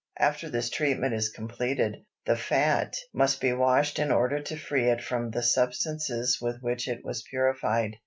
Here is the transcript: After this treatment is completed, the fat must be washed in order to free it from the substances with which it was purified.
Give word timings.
After 0.17 0.49
this 0.49 0.71
treatment 0.71 1.13
is 1.13 1.29
completed, 1.29 1.97
the 2.25 2.35
fat 2.35 2.95
must 3.13 3.39
be 3.39 3.53
washed 3.53 3.99
in 3.99 4.11
order 4.11 4.41
to 4.41 4.57
free 4.57 4.89
it 4.89 5.03
from 5.03 5.29
the 5.29 5.43
substances 5.43 6.39
with 6.41 6.59
which 6.63 6.87
it 6.87 7.05
was 7.05 7.21
purified. 7.29 7.97